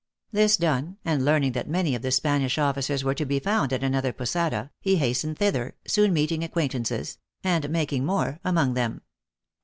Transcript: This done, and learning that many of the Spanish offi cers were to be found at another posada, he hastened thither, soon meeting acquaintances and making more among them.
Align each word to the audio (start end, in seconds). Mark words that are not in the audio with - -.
This 0.31 0.57
done, 0.57 0.97
and 1.05 1.23
learning 1.23 1.51
that 1.51 1.69
many 1.69 1.93
of 1.93 2.01
the 2.01 2.09
Spanish 2.09 2.57
offi 2.57 2.81
cers 2.81 3.03
were 3.03 3.13
to 3.13 3.23
be 3.23 3.37
found 3.37 3.71
at 3.71 3.83
another 3.83 4.11
posada, 4.11 4.71
he 4.79 4.95
hastened 4.95 5.37
thither, 5.37 5.75
soon 5.85 6.11
meeting 6.11 6.43
acquaintances 6.43 7.19
and 7.43 7.69
making 7.69 8.03
more 8.03 8.39
among 8.43 8.73
them. 8.73 9.01